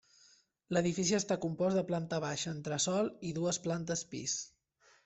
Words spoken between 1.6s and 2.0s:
de